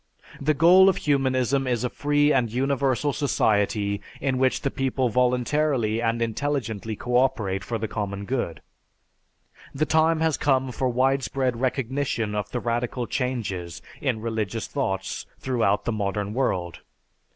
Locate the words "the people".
4.61-5.09